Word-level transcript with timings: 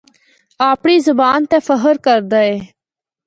آپڑی 0.69 0.97
زبان 1.07 1.39
تے 1.49 1.57
فخر 1.67 1.95
کردا 2.05 2.39
اے۔ 2.47 2.55